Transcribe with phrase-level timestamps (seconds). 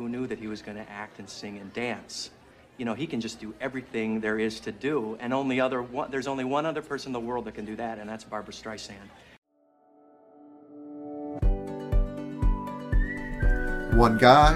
[0.00, 2.30] who knew that he was going to act and sing and dance?
[2.78, 6.10] You know, he can just do everything there is to do, and only other one,
[6.10, 8.54] there's only one other person in the world that can do that, and that's Barbra
[8.54, 8.94] Streisand.
[13.94, 14.54] One guy,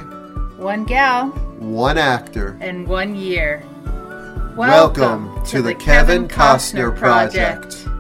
[0.57, 1.29] One gal
[1.61, 2.57] one actor.
[2.63, 3.63] and one year.
[4.57, 7.85] Welcome, to, the, Kevin Costner, Project.
[7.85, 7.94] Did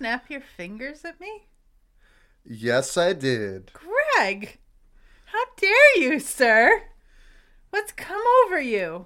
[0.00, 1.42] snap your fingers at me?
[2.42, 3.70] Yes, I did.
[3.74, 4.58] Greg!
[5.26, 6.84] How dare you, sir?
[7.68, 9.04] What's come over you?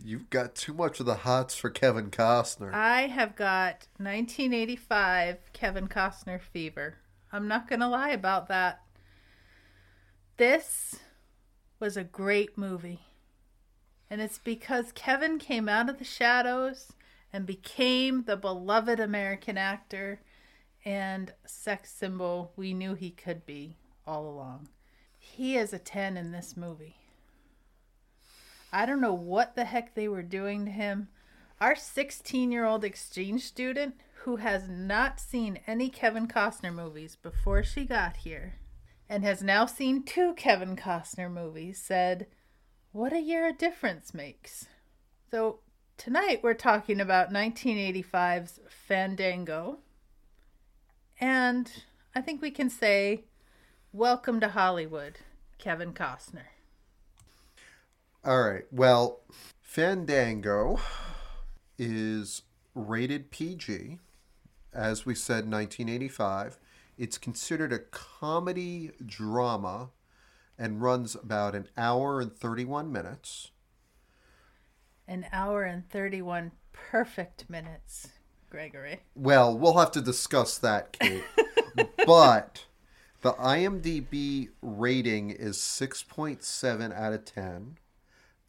[0.00, 2.72] You've got too much of the hots for Kevin Costner.
[2.72, 6.98] I have got 1985 Kevin Costner fever.
[7.32, 8.82] I'm not going to lie about that.
[10.36, 11.00] This
[11.80, 13.00] was a great movie.
[14.08, 16.92] And it's because Kevin came out of the shadows
[17.32, 20.20] and became the beloved American actor
[20.84, 23.76] and sex symbol we knew he could be
[24.06, 24.68] all along.
[25.18, 26.96] He is a 10 in this movie.
[28.72, 31.08] I don't know what the heck they were doing to him.
[31.60, 37.62] Our 16 year old exchange student, who has not seen any Kevin Costner movies before
[37.62, 38.56] she got here,
[39.08, 42.26] and has now seen two Kevin Costner movies, said,
[42.92, 44.66] What a year a difference makes.
[45.30, 45.60] So
[45.98, 49.78] tonight we're talking about 1985's Fandango.
[51.20, 51.70] And
[52.14, 53.24] I think we can say,
[53.92, 55.18] Welcome to Hollywood,
[55.58, 56.46] Kevin Costner.
[58.24, 58.64] All right.
[58.70, 59.20] Well,
[59.60, 60.78] Fandango
[61.78, 62.42] is
[62.74, 63.98] rated PG.
[64.72, 66.58] As we said, 1985.
[66.96, 69.90] It's considered a comedy drama
[70.58, 73.50] and runs about an hour and 31 minutes.
[75.08, 78.08] An hour and 31 perfect minutes,
[78.50, 79.00] Gregory.
[79.14, 81.24] Well, we'll have to discuss that, Kate.
[82.06, 82.66] but
[83.22, 87.78] the IMDb rating is 6.7 out of 10.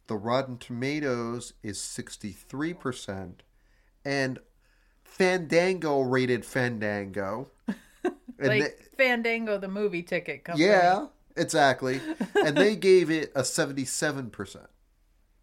[0.06, 3.32] The Rotten Tomatoes is 63%.
[4.04, 4.38] And
[5.02, 7.48] Fandango rated Fandango.
[8.38, 10.66] And like they- Fandango, the movie ticket company.
[10.66, 12.00] yeah, exactly.
[12.42, 14.66] and they gave it a 77%.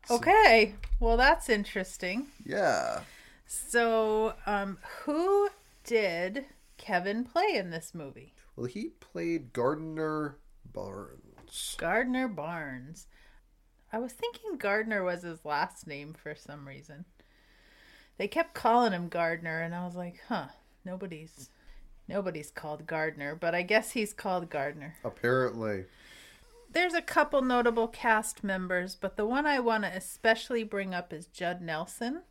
[0.10, 0.76] Okay.
[1.00, 2.28] Well, that's interesting.
[2.46, 3.02] Yeah.
[3.46, 5.50] So, um, who
[5.84, 6.46] did
[6.78, 8.34] Kevin play in this movie?
[8.56, 10.38] Well, he played Gardner
[10.74, 11.76] Barnes.
[11.78, 13.08] Gardner Barnes.
[13.92, 17.06] I was thinking Gardner was his last name for some reason.
[18.18, 20.48] They kept calling him Gardner, and I was like, huh,
[20.84, 21.50] nobody's
[22.08, 24.96] nobody's called Gardner, but I guess he's called Gardner.
[25.04, 25.86] Apparently.
[26.70, 31.12] There's a couple notable cast members, but the one I want to especially bring up
[31.12, 32.24] is Judd Nelson.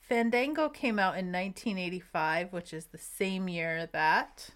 [0.00, 4.50] Fandango came out in 1985, which is the same year that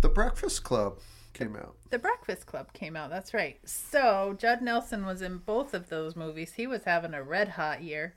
[0.00, 1.00] The Breakfast Club
[1.32, 1.76] came out.
[1.90, 3.10] The Breakfast Club came out.
[3.10, 3.58] That's right.
[3.64, 6.54] So Judd Nelson was in both of those movies.
[6.54, 8.14] He was having a red hot year.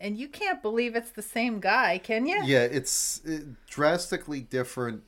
[0.00, 2.40] And you can't believe it's the same guy, can you?
[2.42, 3.20] Yeah, it's
[3.68, 5.02] drastically different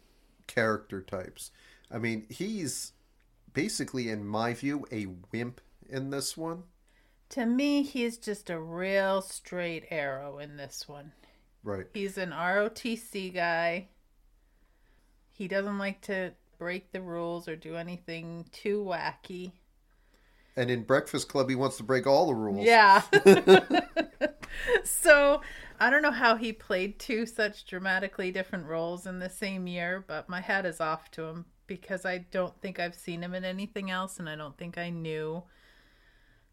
[0.46, 1.50] character types.
[1.90, 2.92] I mean, he's
[3.52, 6.64] basically, in my view, a wimp in this one.
[7.30, 11.12] To me, he's just a real straight arrow in this one.
[11.64, 11.86] Right.
[11.94, 13.88] He's an ROTC guy.
[15.32, 19.52] He doesn't like to break the rules or do anything too wacky.
[20.56, 22.66] And in Breakfast Club, he wants to break all the rules.
[22.66, 23.02] Yeah.
[24.84, 25.40] so
[25.80, 30.04] I don't know how he played two such dramatically different roles in the same year,
[30.06, 33.44] but my hat is off to him because I don't think I've seen him in
[33.44, 35.42] anything else and I don't think I knew,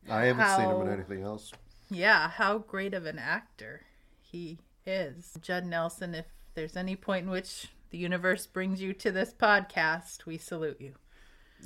[0.10, 1.52] I haven't seen him in anything else.
[1.90, 3.82] yeah, how great of an actor
[4.22, 5.38] he is.
[5.42, 10.26] Judd Nelson, if there's any point in which the universe brings you to this podcast,
[10.26, 10.94] we salute you.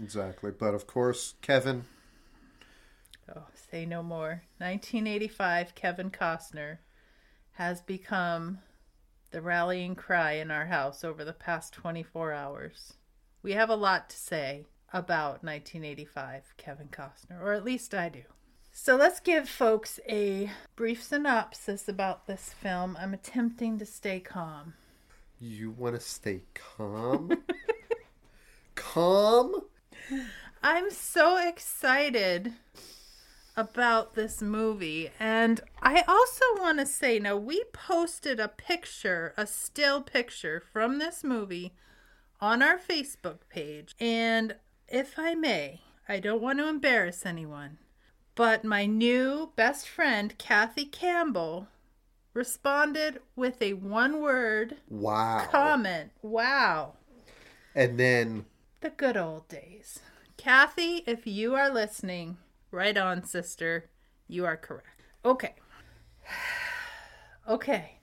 [0.01, 0.51] Exactly.
[0.51, 1.85] But of course, Kevin,
[3.33, 4.43] Oh, say no more.
[4.57, 6.79] 1985 Kevin Costner
[7.53, 8.59] has become
[9.31, 12.93] the rallying cry in our house over the past 24 hours.
[13.43, 18.21] We have a lot to say about 1985 Kevin Costner, or at least I do.
[18.71, 22.97] So let's give folks a brief synopsis about this film.
[22.97, 24.75] I'm attempting to stay calm.
[25.41, 27.43] you want to stay calm?
[28.75, 29.55] calm?
[30.63, 32.53] I'm so excited
[33.57, 35.11] about this movie.
[35.19, 40.99] And I also want to say now, we posted a picture, a still picture from
[40.99, 41.73] this movie
[42.43, 43.95] on our Facebook page.
[44.01, 44.55] And
[44.89, 45.79] if I may,
[46.09, 47.77] I don't want to embarrass anyone,
[48.35, 51.67] But my new best friend, Kathy Campbell,
[52.33, 55.47] responded with a one word Wow.
[55.49, 56.11] comment.
[56.21, 56.95] Wow.
[57.73, 58.45] And then
[58.81, 59.99] The good old days.
[60.35, 62.37] Kathy, if you are listening,
[62.71, 63.89] right on, sister.
[64.27, 65.01] You are correct.
[65.23, 65.55] Okay.
[67.47, 67.99] Okay.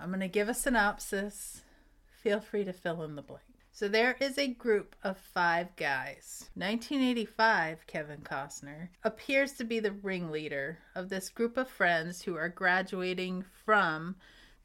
[0.00, 1.62] I'm going to give a synopsis.
[2.22, 3.42] Feel free to fill in the blank.
[3.76, 6.48] So there is a group of five guys.
[6.54, 12.48] 1985, Kevin Costner appears to be the ringleader of this group of friends who are
[12.48, 14.16] graduating from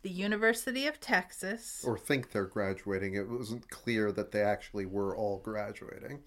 [0.01, 1.83] the University of Texas.
[1.85, 3.15] or think they're graduating.
[3.15, 6.21] It wasn't clear that they actually were all graduating.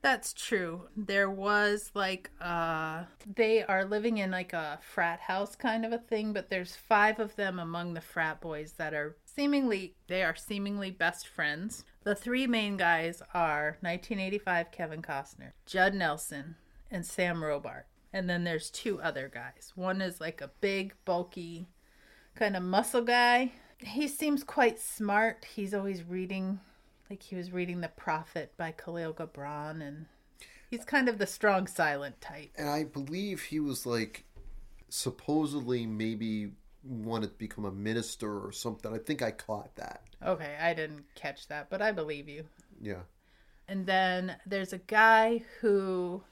[0.00, 0.88] That's true.
[0.96, 3.04] There was like uh
[3.36, 7.20] they are living in like a frat house kind of a thing, but there's five
[7.20, 11.84] of them among the frat boys that are seemingly they are seemingly best friends.
[12.04, 16.56] The three main guys are 1985 Kevin Costner, Judd Nelson,
[16.90, 17.86] and Sam Robards.
[18.12, 19.72] And then there's two other guys.
[19.74, 21.68] One is like a big, bulky,
[22.34, 23.52] kind of muscle guy.
[23.78, 25.46] He seems quite smart.
[25.54, 26.60] He's always reading
[27.08, 30.06] like he was reading The Prophet by Kahlil Gibran, and
[30.70, 32.50] he's kind of the strong, silent type.
[32.56, 34.24] And I believe he was like
[34.88, 36.52] supposedly maybe
[36.84, 38.92] wanted to become a minister or something.
[38.92, 40.02] I think I caught that.
[40.24, 42.44] Okay, I didn't catch that, but I believe you.
[42.80, 43.02] Yeah.
[43.68, 46.22] And then there's a guy who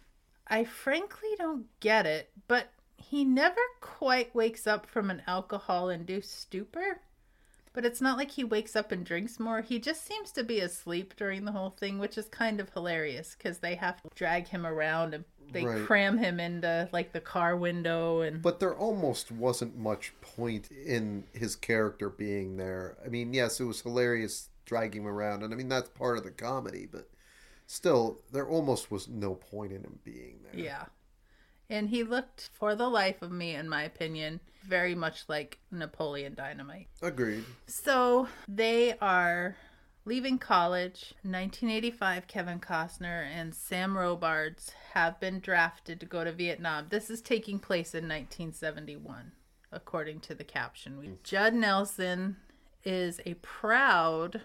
[0.47, 6.39] I frankly don't get it, but he never quite wakes up from an alcohol induced
[6.39, 7.01] stupor.
[7.73, 9.61] But it's not like he wakes up and drinks more.
[9.61, 13.37] He just seems to be asleep during the whole thing, which is kind of hilarious
[13.39, 15.85] because they have to drag him around and they Right.
[15.87, 21.25] cram him into like the car window and But there almost wasn't much point in
[21.33, 22.97] his character being there.
[23.05, 26.25] I mean, yes, it was hilarious dragging him around, and I mean that's part of
[26.25, 27.09] the comedy, but
[27.67, 30.61] still, there almost was no point in him being there.
[30.61, 30.85] Yeah.
[31.69, 36.35] And he looked, for the life of me, in my opinion, very much like Napoleon
[36.35, 36.89] Dynamite.
[37.01, 37.45] Agreed.
[37.67, 39.57] So they are
[40.05, 41.15] leaving college.
[41.23, 46.87] 1985, Kevin Costner and Sam Robards have been drafted to go to Vietnam.
[46.89, 49.33] This is taking place in 1971,
[49.73, 50.99] according to the caption.
[50.99, 51.23] We, mm.
[51.23, 52.37] Judd Nelson
[52.85, 54.43] is a proud,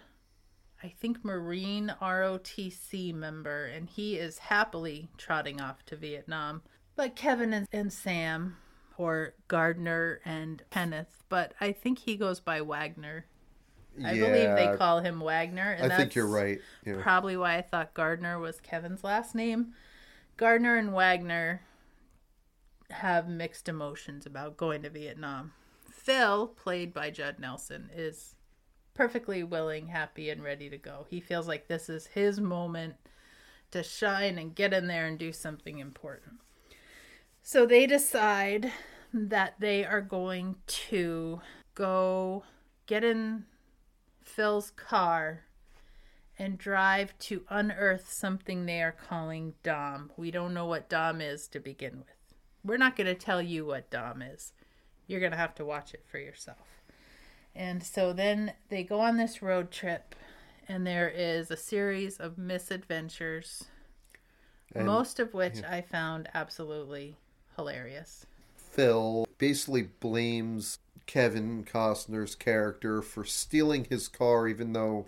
[0.84, 6.62] I think, Marine ROTC member, and he is happily trotting off to Vietnam.
[6.96, 8.58] But Kevin and, and Sam,
[8.98, 13.26] or Gardner and Kenneth, but I think he goes by Wagner.
[14.04, 15.78] I believe they call him Wagner.
[15.80, 16.60] And I think you're right.
[16.86, 17.02] Yeah.
[17.02, 19.74] Probably why I thought Gardner was Kevin's last name.
[20.38, 21.62] Gardner and Wagner
[22.90, 25.54] have mixed emotions about going to Vietnam.
[25.90, 28.36] Phil, played by Judd Nelson, is
[28.94, 31.06] perfectly willing, happy, and ready to go.
[31.10, 32.96] He feels like this is his moment
[33.72, 36.36] to shine and get in there and do something important.
[37.42, 38.72] So they decide
[39.14, 41.42] that they are going to
[41.74, 42.44] go
[42.86, 43.46] get in
[44.26, 45.46] Phil's car
[46.38, 50.12] and drive to unearth something they are calling Dom.
[50.18, 52.36] We don't know what Dom is to begin with.
[52.64, 54.52] We're not going to tell you what Dom is.
[55.08, 56.82] You're going to have to watch it for yourself.
[57.56, 60.16] And so then they go on this road trip,
[60.68, 63.66] and there is a series of misadventures,
[64.74, 67.16] And most of which I found absolutely
[67.56, 68.26] hilarious.
[68.58, 75.08] Phil basically blames Kevin Costner's character for stealing his car, even though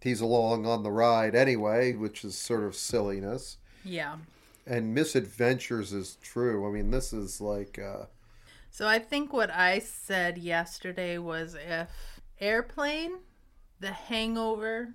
[0.00, 3.58] he's along on the ride anyway, which is sort of silliness.
[3.84, 4.16] Yeah.
[4.66, 6.68] And misadventures is true.
[6.68, 8.06] I mean, this is like, uh,
[8.70, 13.18] So I think what I said yesterday was if Airplane,
[13.80, 14.94] The Hangover,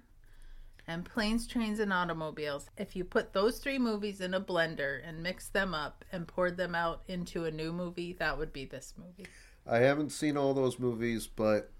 [0.87, 5.21] and Planes, Trains, and Automobiles, if you put those three movies in a blender and
[5.21, 8.93] mixed them up and poured them out into a new movie, that would be this
[8.97, 9.29] movie.
[9.65, 11.71] I haven't seen all those movies, but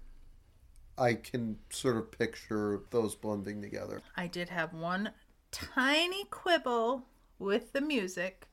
[0.98, 4.02] I can sort of picture those blending together.
[4.16, 5.10] I did have one
[5.50, 7.04] tiny quibble
[7.38, 8.48] with the music.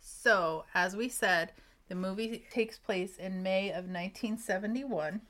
[0.00, 1.52] So, as we said,
[1.88, 5.20] the movie takes place in May of 1971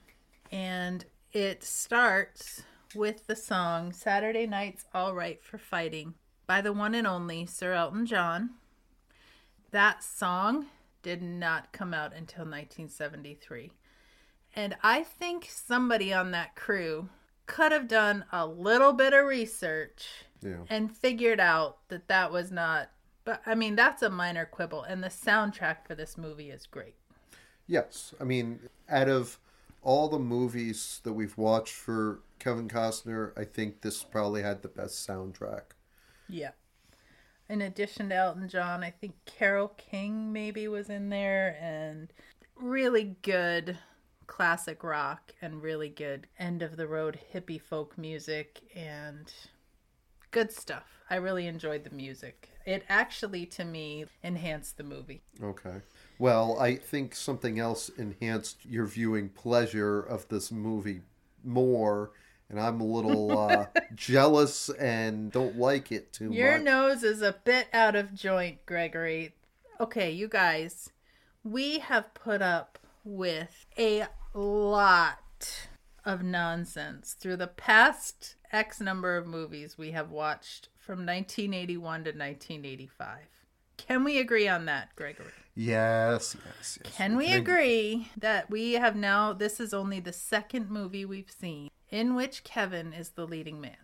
[0.53, 2.63] and it starts
[2.95, 6.15] with the song Saturday Night's All Right for Fighting
[6.47, 8.51] by the one and only Sir Elton John.
[9.73, 10.67] That song
[11.05, 13.71] did not come out until 1973.
[14.57, 17.09] And I think somebody on that crew
[17.47, 20.65] could have done a little bit of research Yeah.
[20.69, 22.91] and figured out that that was not.
[23.25, 24.83] But I mean, that's a minor quibble.
[24.83, 26.97] And the soundtrack for this movie is great.
[27.67, 28.15] Yes.
[28.21, 29.39] I mean, out of
[29.83, 34.69] all the movies that we've watched for Kevin Costner, I think this probably had the
[34.69, 35.63] best soundtrack.
[36.29, 36.53] Yeah.
[37.49, 42.13] In addition to Elton John, I think Carole King maybe was in there and
[42.57, 43.79] really good
[44.27, 49.33] classic rock and really good end of the road hippie folk music and
[50.31, 51.03] good stuff.
[51.11, 52.51] I really enjoyed the music.
[52.65, 55.23] It actually to me enhanced the movie.
[55.43, 55.83] Okay.
[56.19, 61.03] Well, I think something else enhanced your viewing pleasure of this movie
[61.45, 62.13] more,
[62.55, 66.39] and I'm a little uh, jealous and don't like it too Your much.
[66.39, 69.35] Your nose is a bit out of joint, Gregory.
[69.81, 70.91] Okay, you guys,
[71.43, 75.67] we have put up with a lot
[76.05, 82.11] of nonsense through the past X number of movies we have watched from 1981 to
[82.11, 83.19] 1985.
[83.77, 85.27] Can we agree on that, Gregory?
[85.57, 86.95] Yes, yes, yes.
[86.95, 91.71] Can we agree that we have now, this is only the second movie we've seen
[91.95, 93.77] in which Kevin is the leading man?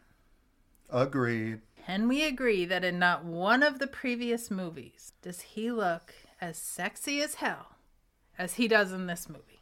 [0.90, 1.60] Agreed.
[1.86, 6.58] Can we agree that in not one of the previous movies does he look as
[6.58, 7.76] sexy as hell
[8.36, 9.60] as he does in this movie?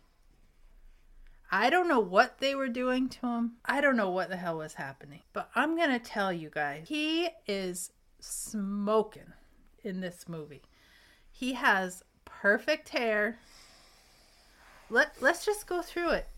[1.52, 3.52] I don't know what they were doing to him.
[3.66, 5.20] I don't know what the hell was happening.
[5.34, 9.34] But I'm going to tell you guys, he is smoking
[9.84, 10.62] in this movie.
[11.30, 13.40] He has perfect hair.
[14.88, 16.28] Let, let's just go through it.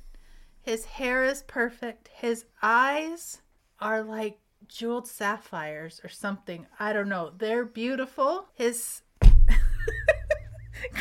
[0.63, 2.09] His hair is perfect.
[2.09, 3.41] His eyes
[3.81, 4.39] are like
[4.69, 6.67] jeweled sapphires or something.
[6.79, 7.33] I don't know.
[7.37, 8.49] They're beautiful.
[8.55, 9.03] His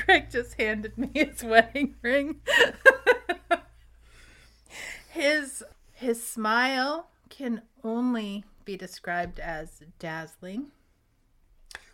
[0.05, 2.41] Greg just handed me his wedding ring.
[5.09, 5.63] his
[5.93, 10.71] his smile can only be described as dazzling.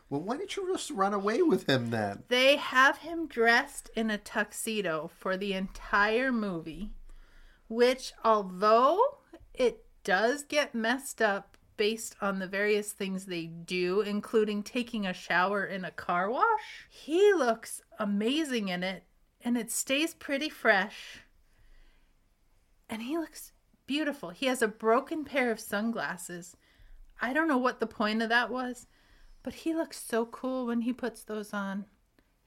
[0.09, 2.23] Well, why didn't you just run away with him then?
[2.27, 6.91] They have him dressed in a tuxedo for the entire movie,
[7.67, 8.99] which, although
[9.53, 15.13] it does get messed up based on the various things they do, including taking a
[15.13, 19.03] shower in a car wash, he looks amazing in it
[19.43, 21.19] and it stays pretty fresh.
[22.89, 23.51] And he looks
[23.87, 24.29] beautiful.
[24.29, 26.55] He has a broken pair of sunglasses.
[27.21, 28.87] I don't know what the point of that was.
[29.43, 31.85] But he looks so cool when he puts those on.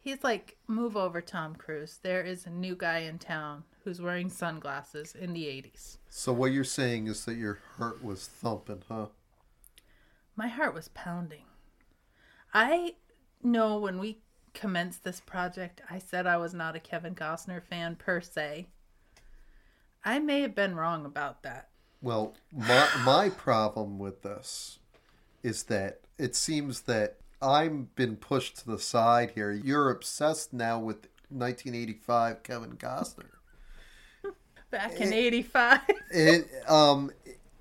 [0.08, 1.98] He's like, move over, Tom Cruise.
[2.02, 5.98] There is a new guy in town who's wearing sunglasses in the 80s.
[6.08, 9.08] So what you're saying is that your heart was thumping, huh?
[10.34, 11.44] My heart was pounding.
[12.54, 12.94] I
[13.42, 14.22] know when we
[14.54, 18.68] commenced this project, I said I was not a Kevin Costner fan per se.
[20.06, 21.68] I may have been wrong about that.
[22.00, 24.78] Well, my my problem with this
[25.42, 29.52] is that it seems that I'm been pushed to the side here.
[29.52, 33.30] You're obsessed now with 1985 Kevin Costner.
[34.70, 35.80] Back eh, in 85.
[36.10, 37.10] It, um,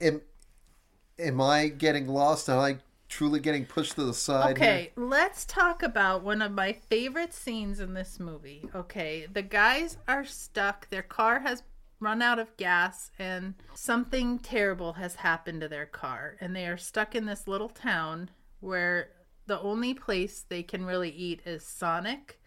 [0.02, 0.22] am,
[1.20, 2.50] am I getting lost?
[2.50, 4.58] Am I truly getting pushed to the side?
[4.58, 4.68] here?
[4.68, 8.70] Okay, let's talk about one of my favorite scenes in this movie.
[8.76, 10.90] Okay, the guys are stuck.
[10.90, 11.64] Their car has
[12.00, 16.78] run out of gas and something terrible has happened to their car and they are
[16.78, 18.30] stuck in this little town
[18.60, 19.10] where
[19.48, 22.40] the only place they can really eat is Sonic.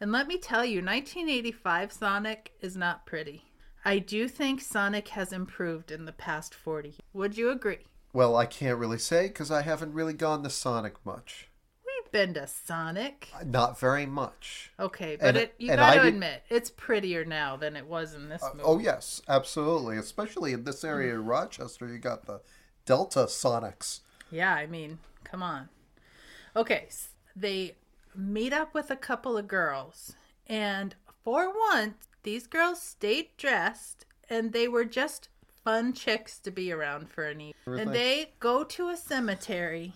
[0.00, 3.44] And let me tell you, 1985 Sonic is not pretty.
[3.84, 6.98] I do think Sonic has improved in the past 40 years.
[7.14, 7.86] Would you agree?
[8.12, 11.48] Well, I can't really say because I haven't really gone to Sonic much.
[11.86, 13.28] We've been to Sonic.
[13.38, 14.72] Uh, not very much.
[14.78, 18.28] Okay, but And- it, you got to admit, it's prettier now than it was in
[18.28, 18.62] this uh, movie.
[18.64, 19.96] Oh yes, absolutely.
[19.96, 22.40] Especially in this area of Rochester, you got the
[22.84, 24.00] Delta Sonics.
[24.30, 25.68] Yeah, I mean, come on.
[26.58, 26.88] Okay,
[27.36, 27.76] they
[28.16, 30.16] meet up with a couple of girls,
[30.48, 35.28] and for once, these girls stayed dressed, and they were just
[35.62, 37.78] fun chicks to be around for an evening.
[37.80, 39.92] And they go to a cemetery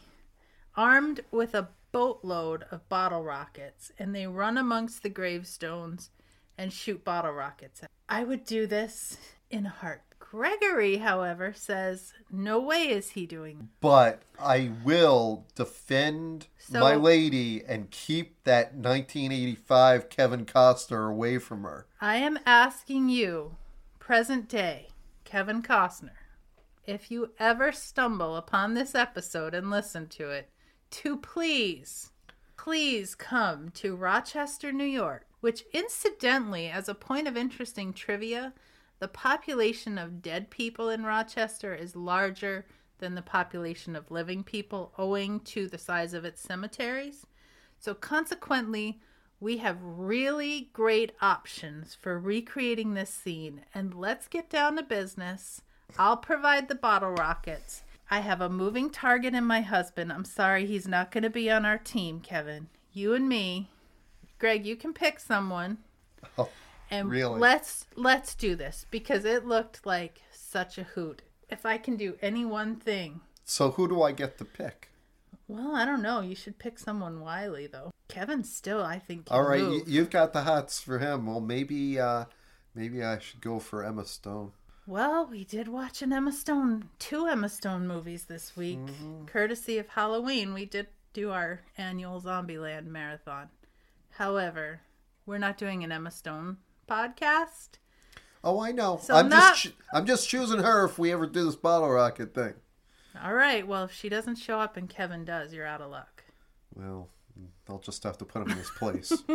[0.76, 6.10] armed with a boatload of bottle rockets, and they run amongst the gravestones
[6.56, 7.82] and shoot bottle rockets.
[8.08, 9.18] I would do this
[9.50, 10.02] in a heart.
[10.32, 13.66] Gregory, however, says no way is he doing that.
[13.82, 21.64] But I will defend So- my lady and keep that 1985 Kevin Costner away from
[21.64, 21.86] her.
[22.00, 23.56] I am asking you,
[23.98, 24.88] present day,
[25.24, 26.16] Kevin Costner,
[26.86, 30.48] if you ever stumble upon this episode and listen to it,
[30.92, 32.10] to please,
[32.56, 38.54] please come to Rochester, New York, which incidentally, as a point of interesting trivia,
[39.02, 42.66] the population of dead people in Rochester is larger
[43.00, 47.26] than the population of living people owing to the size of its cemeteries.
[47.80, 49.00] So, consequently,
[49.40, 53.62] we have really great options for recreating this scene.
[53.74, 55.62] And let's get down to business.
[55.98, 57.82] I'll provide the bottle rockets.
[58.08, 60.12] I have a moving target in my husband.
[60.12, 62.68] I'm sorry he's not going to be on our team, Kevin.
[62.92, 63.68] You and me.
[64.38, 65.78] Greg, you can pick someone.
[66.38, 66.48] Oh,
[66.92, 67.40] and really?
[67.40, 71.22] let's let's do this because it looked like such a hoot.
[71.48, 73.20] If I can do any one thing.
[73.44, 74.90] So who do I get to pick?
[75.48, 76.20] Well, I don't know.
[76.20, 77.90] You should pick someone wily though.
[78.08, 79.88] Kevin still I think All right, move.
[79.88, 81.26] you, you've got the hots for him.
[81.26, 82.26] Well, maybe uh
[82.74, 84.52] maybe I should go for Emma Stone.
[84.86, 89.26] Well, we did watch an Emma Stone, two Emma Stone movies this week, Mm-hmm.
[89.26, 90.52] courtesy of Halloween.
[90.54, 93.48] We did do our annual Zombieland marathon.
[94.10, 94.80] However,
[95.26, 96.56] we're not doing an Emma Stone
[96.88, 97.70] podcast.
[98.44, 98.98] Oh, I know.
[99.02, 102.34] So I'm not- just I'm just choosing her if we ever do this bottle rocket
[102.34, 102.54] thing.
[103.22, 103.66] All right.
[103.66, 106.24] Well, if she doesn't show up and Kevin does, you're out of luck.
[106.74, 107.08] Well,
[107.68, 109.12] I'll just have to put him in his place.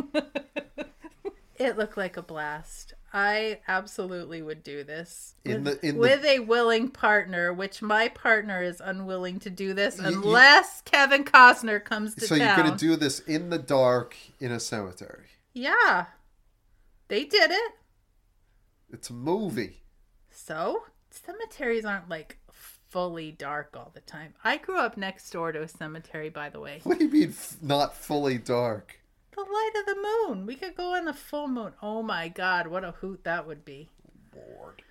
[1.60, 2.94] It looked like a blast.
[3.12, 8.10] I absolutely would do this In with, the- in the- a willing partner, which my
[8.10, 12.46] partner is unwilling to do this you- unless Kevin Costner comes to so town.
[12.56, 15.26] you're gonna do this in the dark in a cemetery.
[15.54, 16.06] Yeah.
[17.08, 17.72] They did it.
[18.92, 19.84] It's a movie.
[20.30, 24.34] So, cemeteries aren't like fully dark all the time.
[24.44, 26.80] I grew up next door to a cemetery, by the way.
[26.84, 29.00] What do you mean f- not fully dark?
[29.32, 30.46] The light of the moon.
[30.46, 31.74] We could go on the full moon.
[31.82, 33.90] Oh my god, what a hoot that would be.
[34.36, 34.82] Lord.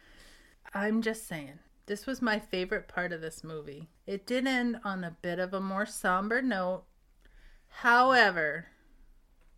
[0.74, 1.58] I'm just saying.
[1.86, 3.88] This was my favorite part of this movie.
[4.06, 6.84] It did end on a bit of a more somber note.
[7.68, 8.66] However,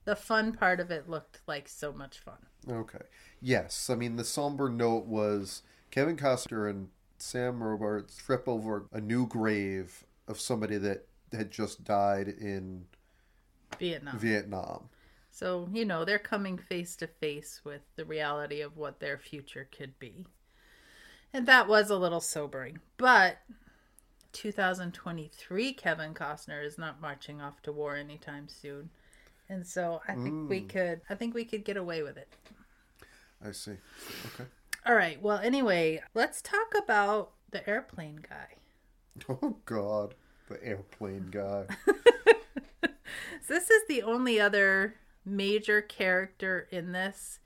[0.09, 2.39] the fun part of it looked like so much fun.
[2.67, 3.05] Okay.
[3.43, 5.61] Yes, I mean the somber note was
[5.91, 6.89] Kevin Costner and
[7.19, 12.87] Sam Robards trip over a new grave of somebody that had just died in
[13.79, 14.19] Vietnam.
[14.19, 14.89] Vietnam.
[15.31, 19.69] So, you know, they're coming face to face with the reality of what their future
[19.71, 20.25] could be.
[21.35, 22.79] And that was a little sobering.
[22.97, 23.41] But
[24.33, 28.89] 2023 Kevin Costner is not marching off to war anytime soon.
[29.49, 30.69] And so I think we mm.
[30.69, 32.29] could I think we could get away with it.
[33.45, 33.77] I see.
[34.27, 34.49] Okay.
[34.85, 35.21] All right.
[35.23, 38.55] Well, anyway, let's talk about the airplane guy.
[39.29, 40.15] Oh God,
[40.49, 41.67] the airplane guy.
[43.49, 47.41] So this is the only other major character in this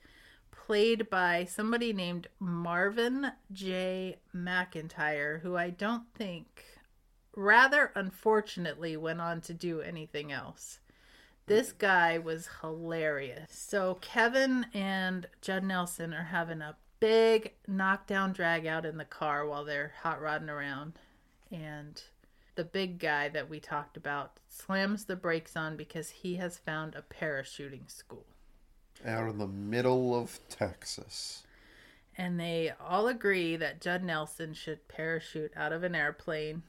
[0.51, 4.17] played by somebody named Marvin J.
[4.35, 6.65] McIntyre, who I don't think,
[7.37, 10.81] rather unfortunately, went on to do anything else.
[11.47, 13.51] This guy was hilarious.
[13.51, 19.45] So Kevin and Judd Nelson are having a big knockdown drag out in the car
[19.47, 20.93] while they're hot rodding around.
[21.51, 22.01] And
[22.55, 26.95] the big guy that we talked about slams the brakes on because he has found
[26.95, 28.25] a parachuting school.
[29.05, 31.43] Out in the middle of Texas.
[32.17, 36.63] And they all agree that Judd Nelson should parachute out of an airplane.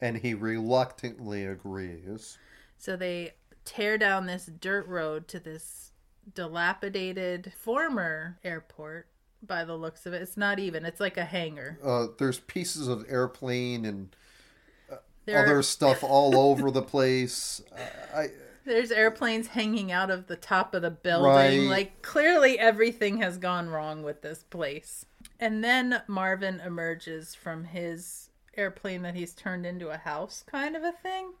[0.00, 2.38] And he reluctantly agrees.
[2.78, 3.32] So they
[3.70, 5.92] tear down this dirt road to this
[6.34, 9.06] dilapidated former airport
[9.46, 10.22] by the looks of it.
[10.22, 11.78] It's not even, it's like a hangar.
[11.82, 14.14] Uh, there's pieces of airplane and
[15.24, 17.62] There, other stuff all over the place.
[18.12, 18.30] I,
[18.64, 21.30] there's airplanes hanging out of the top of the building.
[21.30, 21.70] Right.
[21.70, 25.06] Like, clearly everything has gone wrong with this place.
[25.38, 30.82] And then Marvin emerges from his airplane that he's turned into a house, kind of
[30.82, 31.34] a thing.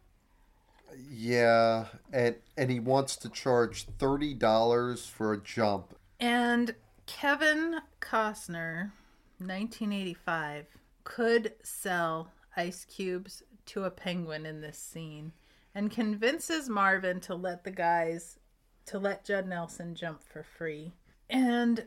[1.10, 5.94] Yeah, and and he wants to charge thirty dollars for a jump.
[6.18, 6.74] And
[7.06, 8.92] Kevin Costner,
[9.38, 10.66] 1985,
[11.04, 15.32] could sell ice cubes to a penguin in this scene
[15.74, 18.38] and convinces Marvin to let the guys,
[18.86, 20.92] to let Judd Nelson jump for free.
[21.28, 21.86] And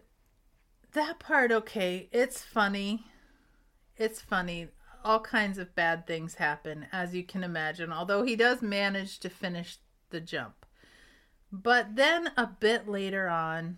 [0.93, 3.05] that part, okay, it's funny.
[3.97, 4.69] It's funny.
[5.03, 9.29] All kinds of bad things happen, as you can imagine, although he does manage to
[9.29, 9.77] finish
[10.09, 10.65] the jump.
[11.51, 13.77] But then a bit later on,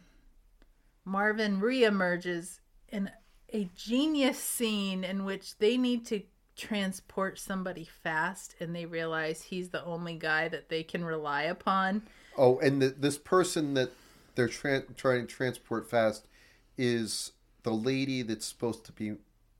[1.03, 2.59] Marvin reemerges
[2.89, 3.09] in
[3.53, 6.21] a genius scene in which they need to
[6.55, 12.01] transport somebody fast and they realize he's the only guy that they can rely upon.
[12.37, 13.91] Oh, and the, this person that
[14.35, 16.27] they're tran trying to transport fast
[16.77, 17.31] is
[17.63, 19.15] the lady that's supposed to be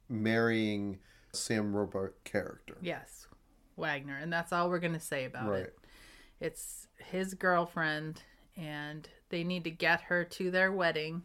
[0.09, 0.99] marrying
[1.35, 2.77] Sam Robards character.
[2.81, 3.27] Yes,
[3.77, 4.17] Wagner.
[4.17, 5.63] And that's all we're going to say about Right.
[5.63, 5.77] it.
[6.39, 8.21] It's his girlfriend
[8.57, 11.23] and they need to get her to their wedding.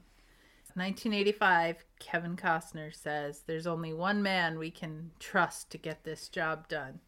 [0.74, 6.68] 1985, Kevin Costner says, There's only one man we can trust to get this job
[6.68, 7.00] done.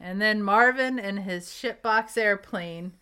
[0.00, 2.92] And then Marvin and his shitbox airplane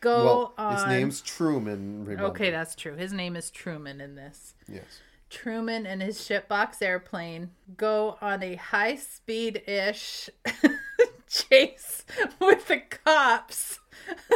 [0.00, 0.74] go Well, on.
[0.74, 2.04] his name's Truman.
[2.04, 2.30] Remember?
[2.30, 2.94] Okay, that's true.
[2.96, 4.54] His name is Truman in this.
[4.68, 4.84] yes.
[5.30, 10.30] Truman and his shipbox airplane go on a high speed ish
[11.28, 12.04] chase
[12.40, 13.80] with the cops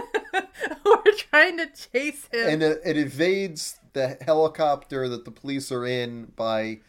[0.85, 2.49] who are trying to chase him.
[2.49, 6.81] and it, it evades the helicopter that the police are in by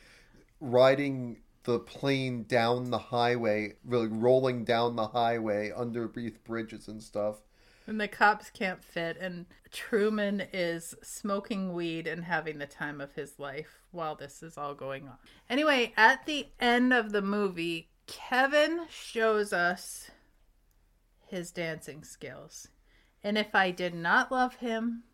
[0.59, 7.41] riding the plane down the highway, really rolling down the highway underneath bridges and stuff.
[7.89, 13.15] And the cops can't fit, and Truman is smoking weed and having the time of
[13.15, 15.17] his life while this is all going on.
[15.49, 20.11] Anyway, at the end of the movie, Kevin shows us
[21.25, 22.67] his dancing skills.
[23.23, 25.05] And if I did not love him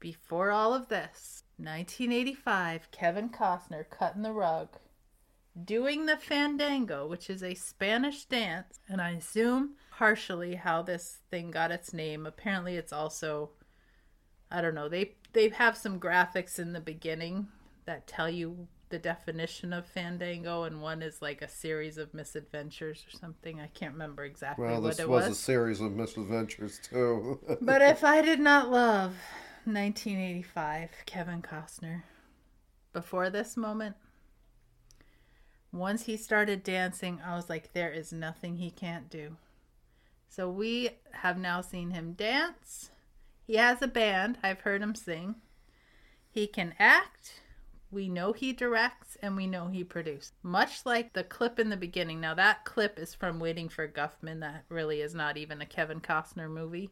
[0.00, 4.78] before all of this, 1985, Kevin Costner cutting the rug,
[5.62, 11.50] doing the fandango, which is a Spanish dance, and I assume partially how this thing
[11.50, 12.26] got its name.
[12.26, 13.50] Apparently, it's also
[14.50, 14.88] I don't know.
[14.88, 17.48] They they have some graphics in the beginning
[17.86, 23.04] that tell you the definition of fandango, and one is like a series of misadventures
[23.08, 23.60] or something.
[23.60, 25.38] I can't remember exactly Well, what it was, Well, this was.
[25.38, 27.40] a series of misadventures too.
[27.60, 29.14] But if I did not love
[29.64, 32.02] 1985 Kevin Costner
[32.92, 33.96] before this moment,
[35.72, 39.36] once he started dancing, I was like, there is nothing he can't do.
[40.34, 42.90] So we have now seen him dance.
[43.46, 44.38] He has a band.
[44.42, 45.34] I've heard him sing.
[46.30, 47.42] He can act.
[47.90, 50.32] We know he directs and we know he produced.
[50.42, 52.18] Much like the clip in the beginning.
[52.18, 54.40] Now, that clip is from Waiting for Guffman.
[54.40, 56.88] That really is not even a Kevin Costner movie.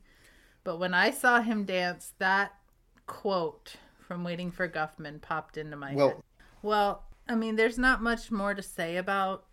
[0.62, 2.53] But when I saw him dance, that
[3.07, 3.76] quote
[4.07, 5.96] from Waiting for Guffman popped into my head.
[5.96, 6.24] well,
[6.61, 9.46] Well, I mean, there's not much more to say about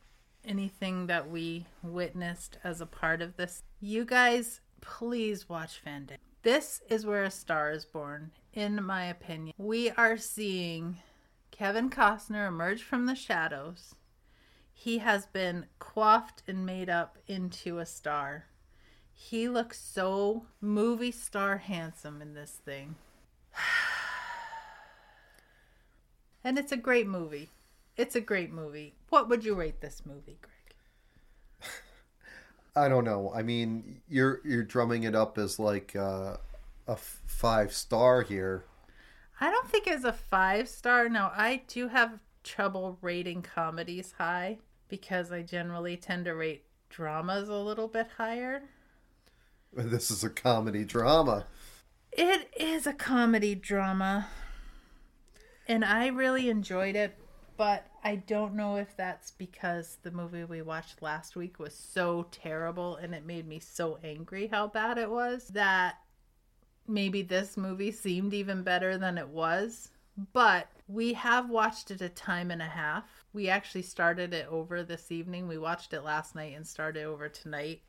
[0.43, 3.63] anything that we witnessed as a part of this.
[3.79, 6.19] You guys, please watch Fandango.
[6.41, 9.53] This is where a star is born, in my opinion.
[9.55, 10.97] We are seeing
[11.51, 13.93] Kevin Costner emerge from the shadows.
[14.73, 18.45] He has been coiffed and made up into a star.
[19.13, 22.95] He looks so movie star handsome in this thing.
[26.43, 27.49] And it's a great movie.
[27.97, 28.95] It's a great movie.
[29.09, 30.57] What would you rate this movie, Greg?
[32.77, 33.31] I don't know.
[33.33, 36.37] I mean, you're you're drumming it up as like uh,
[36.87, 38.65] a five star here.
[39.41, 41.09] I don't think it's a five star.
[41.09, 47.49] Now, I do have trouble rating comedies high because I generally tend to rate dramas
[47.49, 48.63] a little bit higher.
[49.73, 51.45] This is a comedy drama.
[52.11, 54.27] It is a comedy drama,
[55.67, 57.15] and I really enjoyed it,
[57.58, 62.28] but I don't know if that's because the movie we watched last week was so
[62.32, 65.96] terrible and it made me so angry how bad it was that
[66.88, 69.89] maybe this movie seemed even better than it was.
[70.34, 73.26] But we have watched it a time and a half.
[73.34, 75.48] We actually started it over this evening.
[75.48, 77.82] We watched it last night and started over tonight.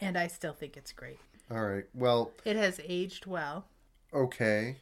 [0.00, 1.20] And I still think it's great.
[1.50, 1.84] All right.
[1.94, 3.66] Well, It has aged well.
[4.14, 4.76] okay.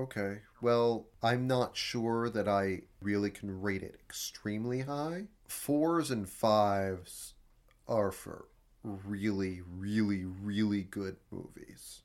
[0.00, 0.38] Okay.
[0.62, 5.24] Well, I'm not sure that I really can rate it extremely high.
[5.46, 7.34] Fours and fives
[7.86, 8.46] are for
[8.82, 12.00] really, really, really good movies.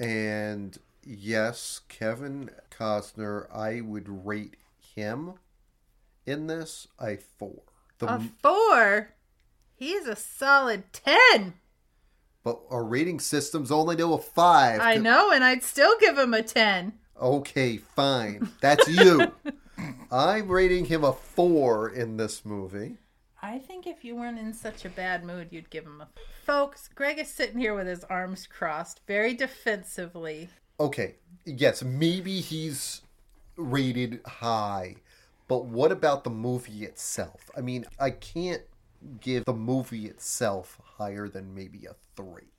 [0.00, 4.56] And yes, Kevin Costner, I would rate
[4.94, 5.34] him
[6.24, 7.62] in this a four.
[7.98, 9.10] The, A four?
[9.76, 11.54] He's a solid 10.
[12.44, 14.80] But our rating systems only do a five.
[14.80, 16.92] I know, and I'd still give him a 10.
[17.20, 18.50] Okay, fine.
[18.60, 19.32] That's you.
[20.12, 22.98] I'm rating him a four in this movie.
[23.42, 26.08] I think if you weren't in such a bad mood, you'd give him a.
[26.44, 30.50] Folks, Greg is sitting here with his arms crossed, very defensively.
[30.78, 33.02] Okay, yes, maybe he's
[33.56, 34.96] rated high,
[35.48, 37.50] but what about the movie itself?
[37.56, 38.62] I mean, I can't
[39.20, 42.52] give the movie itself higher than maybe a three.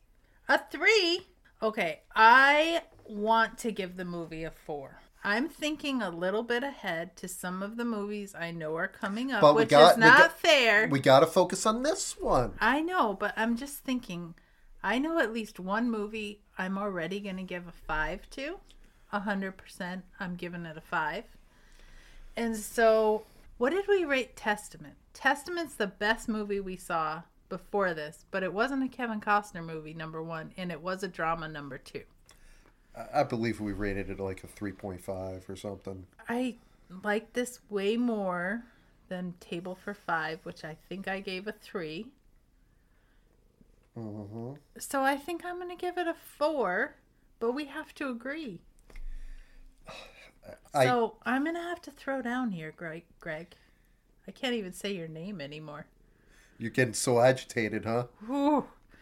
[0.47, 1.21] A three?
[1.63, 4.99] Okay, I want to give the movie a four.
[5.23, 9.31] I'm thinking a little bit ahead to some of the movies I know are coming
[9.31, 10.87] up, But we which got- is we not got- fair.
[10.87, 12.53] We got to focus on this one.
[12.59, 14.35] I know, but I'm just thinking.
[14.83, 18.59] I know at least one movie I'm already going to give a five to.
[19.11, 21.23] A hundred percent, I'm giving it a five.
[22.37, 23.23] And so,
[23.57, 24.95] what did we rate Testament?
[25.13, 29.93] Testament's the best movie we saw before this, but it wasn't a Kevin Costner movie,
[29.93, 32.03] number one, and it was a drama, number two.
[33.13, 36.07] I- believe we rated it like a 3.5 or something.
[36.27, 36.57] I
[37.03, 38.65] like this way more
[39.07, 42.11] than Table for Five, which I think I gave a 3
[43.95, 46.95] hmm So I think I'm going to give it a four,
[47.39, 48.61] but we have to agree.
[50.73, 53.03] I So I'm gonna have to throw down here, Greg.
[53.19, 53.55] Greg,
[54.27, 55.85] I can't even say your name anymore.
[56.57, 58.05] you're getting so agitated, huh?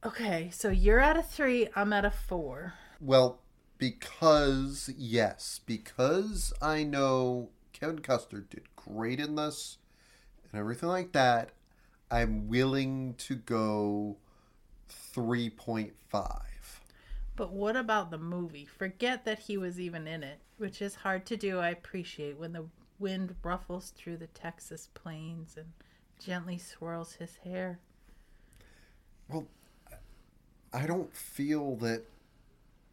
[0.06, 1.68] Okay, so you're at a three.
[1.76, 2.74] I'm at a four.
[3.00, 3.40] Well,
[3.78, 9.78] because yes, because I know Kevin Costner did great in this
[10.52, 11.52] and everything like that,
[12.12, 14.18] I'm willing to go
[15.16, 16.42] 3.5.
[17.36, 18.66] But what about the movie?
[18.66, 21.60] Forget that he was even in it, which is hard to do.
[21.60, 22.64] I appreciate when the
[22.98, 25.74] wind ruffles through the Texas plains and
[26.18, 27.80] gently swirls his hair.
[29.28, 29.46] Well,
[30.72, 32.04] I don't feel that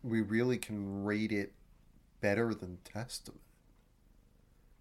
[0.02, 1.52] we really can rate it
[2.20, 3.40] better than Testament.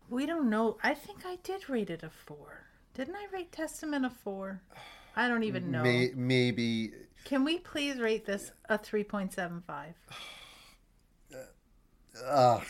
[0.10, 0.78] We don't know.
[0.82, 2.64] I think I did rate it a four.
[2.96, 4.62] Didn't I rate Testament a four?
[5.16, 5.84] I don't even know.
[5.84, 9.62] May, maybe Can we please rate this a 3.75?
[12.26, 12.64] Ugh.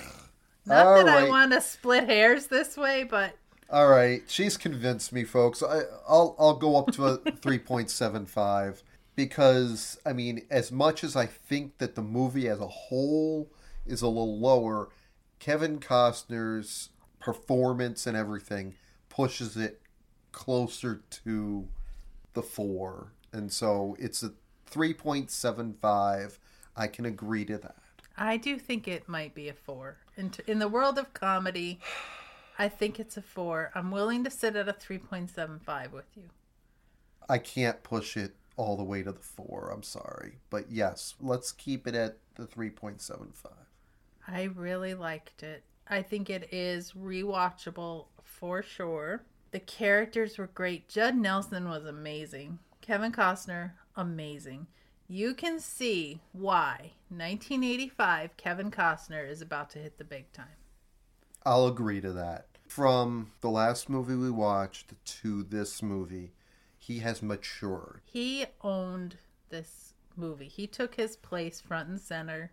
[0.65, 3.33] Not All that I want to split hairs this way, but
[3.69, 5.63] All right, she's convinced me, folks.
[5.63, 8.83] I, I'll I'll go up to a three point seven five
[9.15, 13.51] because I mean, as much as I think that the movie as a whole
[13.85, 14.89] is a little lower,
[15.39, 18.75] Kevin Costner's performance and everything
[19.09, 19.81] pushes it
[20.31, 21.67] closer to
[22.33, 24.33] the four, and so it's a
[24.67, 26.39] three point seven five.
[26.75, 27.75] I can agree to that.
[28.19, 29.97] I do think it might be a four.
[30.17, 31.79] In, in the world of comedy,
[32.60, 33.71] I think it's a four.
[33.73, 36.23] I'm willing to sit at a 3.75 with you.
[37.29, 39.71] I can't push it all the way to the four.
[39.73, 43.53] I'm sorry, but yes, let's keep it at the three point seven five.
[44.27, 45.63] I really liked it.
[45.88, 49.23] I think it is rewatchable for sure.
[49.51, 50.89] The characters were great.
[50.89, 52.60] Judd Nelson was amazing.
[52.82, 54.67] Kevin Costner, amazing.
[55.12, 60.45] You can see why 1985 Kevin Costner is about to hit the big time.
[61.43, 62.45] I'll agree to that.
[62.67, 66.34] From the last movie we watched to this movie,
[66.78, 68.02] he has matured.
[68.06, 69.15] He owned
[69.50, 70.48] this movie.
[70.48, 72.52] He took his place front and center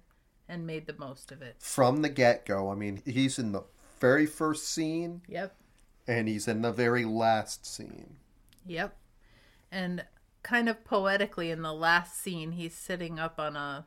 [0.48, 1.56] and made the most of it.
[1.58, 3.64] From the get go, I mean, he's in the
[4.00, 5.54] very first scene Yep.
[6.08, 8.16] and he's in the very last scene.
[8.66, 8.96] Yep.
[9.70, 10.04] And
[10.46, 13.84] kind of poetically in the last scene, he's sitting up on a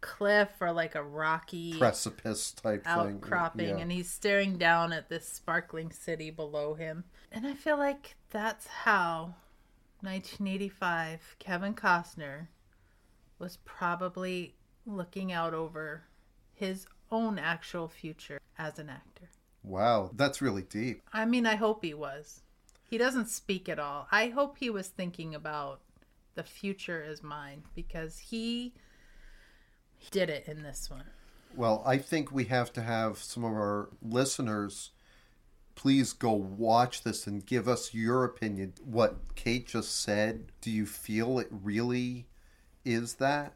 [0.00, 2.92] cliff or like a rocky Precipice type thing.
[2.92, 3.78] outcropping Yeah.
[3.78, 7.02] and he's staring down at this sparkling city below him.
[7.32, 9.34] And I feel like that's how
[10.02, 12.46] 1985 Kevin Costner
[13.40, 14.54] was probably
[14.86, 16.04] looking out over
[16.52, 19.28] his own actual future as an actor.
[19.64, 21.02] Wow, that's really deep.
[21.12, 22.42] I mean, I hope he was.
[22.94, 24.06] He doesn't speak at all.
[24.12, 25.80] I hope he was thinking about
[26.36, 28.72] the future is mine because he
[30.12, 31.06] did it in this one.
[31.56, 34.92] Well, I think we have to have some of our listeners
[35.74, 38.74] please go watch this and give us your opinion.
[38.84, 42.28] What Kate just said, do you feel it really
[42.84, 43.54] is that?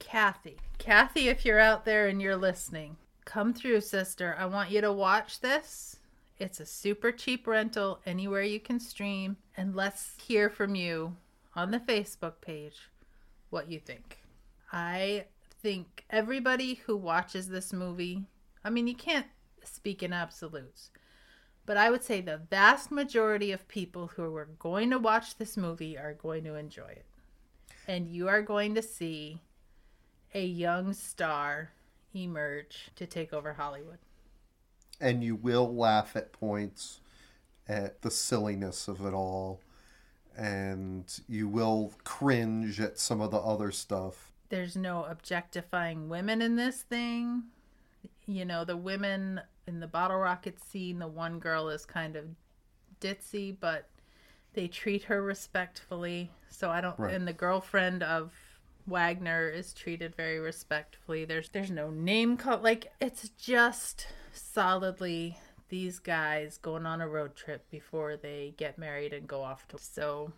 [0.00, 4.34] Kathy, Kathy, if you're out there and you're listening, come through, sister.
[4.36, 5.98] I want you to watch this.
[6.42, 11.14] It's a super cheap rental anywhere you can stream, and let's hear from you
[11.54, 12.90] on the Facebook page
[13.50, 14.18] what you think.
[14.72, 15.26] I
[15.60, 18.24] think everybody who watches this movie,
[18.64, 19.28] I mean, you can't
[19.62, 20.90] speak in absolutes,
[21.64, 25.56] but I would say the vast majority of people who are going to watch this
[25.56, 27.06] movie are going to enjoy it.
[27.86, 29.38] And you are going to see
[30.34, 31.70] a young star
[32.12, 33.98] emerge to take over Hollywood.
[35.02, 37.00] And you will laugh at points
[37.68, 39.60] at the silliness of it all.
[40.36, 44.32] And you will cringe at some of the other stuff.
[44.48, 47.44] There's no objectifying women in this thing.
[48.26, 52.24] You know, the women in the bottle rocket scene, the one girl is kind of
[53.00, 53.88] ditzy, but
[54.54, 56.30] they treat her respectfully.
[56.48, 57.14] So I don't Right.
[57.14, 58.32] and the girlfriend of
[58.86, 61.24] Wagner is treated very respectfully.
[61.24, 67.34] There's there's no name call like it's just solidly these guys going on a road
[67.34, 70.32] trip before they get married and go off to so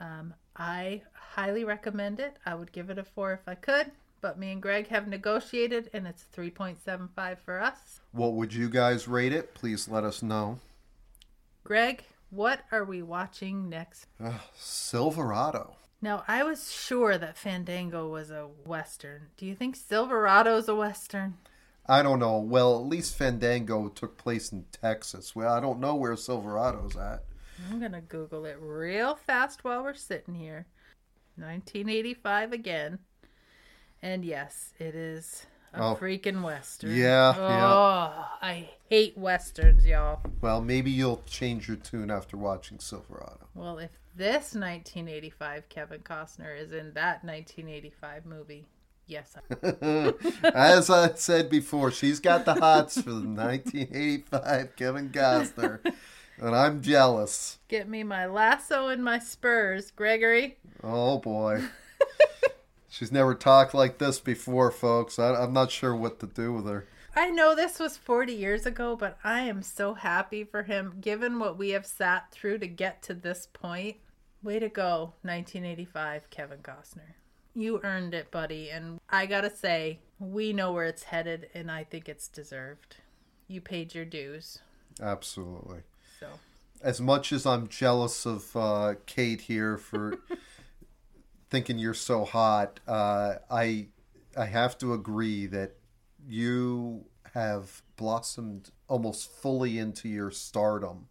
[0.00, 2.36] um, I highly recommend it.
[2.44, 5.90] I would give it a four if I could, but me and Greg have negotiated
[5.92, 8.00] and it's 3.75 for us.
[8.10, 9.54] What would you guys rate it?
[9.54, 10.58] Please let us know.
[11.64, 14.06] Greg, what are we watching next?
[14.22, 15.76] Ugh, Silverado.
[16.00, 19.28] Now, I was sure that Fandango was a Western.
[19.36, 21.34] Do you think Silverado's a Western?
[21.86, 22.38] I don't know.
[22.38, 25.34] Well, at least Fandango took place in Texas.
[25.34, 27.24] Well, I don't know where Silverado's at.
[27.70, 30.66] I'm going to Google it real fast while we're sitting here.
[31.36, 32.98] 1985 again.
[34.02, 35.96] And yes, it is a Oh.
[36.00, 36.94] freaking western.
[36.94, 38.26] Yeah, Oh, yeah.
[38.42, 40.20] I hate westerns, y'all.
[40.40, 43.48] Well, maybe you'll change your tune after watching Silverado.
[43.54, 48.66] Well, if this 1985 Kevin Costner is in that 1985 movie,
[49.06, 49.36] yes.
[50.42, 55.80] As I said before, she's got the hots for the 1985 Kevin Costner,
[56.38, 57.58] and I'm jealous.
[57.68, 60.58] Get me my lasso and my spurs, Gregory.
[60.82, 61.62] Oh boy.
[62.88, 65.18] She's never talked like this before, folks.
[65.18, 66.86] I, I'm not sure what to do with her.
[67.16, 71.38] I know this was 40 years ago, but I am so happy for him given
[71.38, 73.96] what we have sat through to get to this point.
[74.42, 77.14] Way to go, 1985 Kevin Costner.
[77.54, 81.84] You earned it, buddy, and I gotta say, we know where it's headed, and I
[81.84, 82.96] think it's deserved.
[83.46, 84.60] You paid your dues,
[85.00, 85.80] Absolutely.
[86.18, 86.28] so.
[86.82, 90.18] As much as I'm jealous of uh, Kate here for
[91.50, 93.88] thinking you're so hot, uh, I
[94.36, 95.76] I have to agree that
[96.26, 101.08] you have blossomed almost fully into your stardom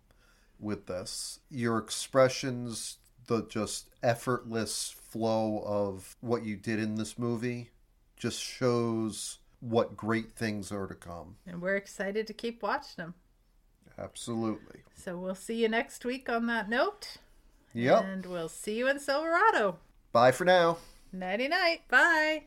[0.60, 1.40] with this.
[1.50, 7.70] Your expressions, the just effortless flow of what you did in this movie,
[8.16, 11.36] just shows what great things are to come.
[11.46, 13.14] And we're excited to keep watching them.
[13.98, 14.82] Absolutely.
[14.96, 17.18] So we'll see you next week on that note.
[17.74, 18.04] Yep.
[18.04, 19.78] And we'll see you in Silverado.
[20.12, 20.78] Bye for now.
[21.14, 21.82] Nighty night.
[21.90, 22.44] Bye.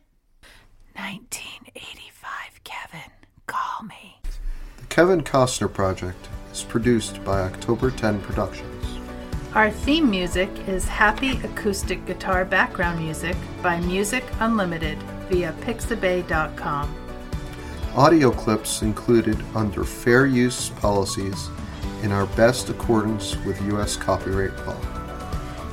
[0.94, 3.10] 1985 Kevin.
[3.46, 4.20] Call me.
[4.78, 8.73] The Kevin Costner Project is produced by October 10 Productions.
[9.54, 14.98] Our theme music is happy acoustic guitar background music by Music Unlimited
[15.30, 16.92] via pixabay.com.
[17.94, 21.50] Audio clips included under fair use policies
[22.02, 23.96] in our best accordance with U.S.
[23.96, 24.76] copyright law.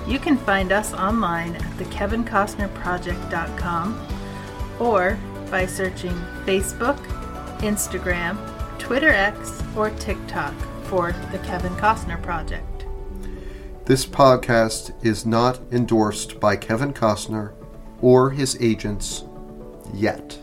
[0.05, 4.07] You can find us online at thekevincostnerproject.com
[4.79, 5.17] or
[5.49, 6.13] by searching
[6.45, 7.03] Facebook,
[7.61, 8.37] Instagram,
[8.77, 12.70] Twitter X, or TikTok for The Kevin Costner Project.
[13.91, 17.51] This podcast is not endorsed by Kevin Costner
[18.01, 19.25] or his agents
[19.93, 20.39] yet.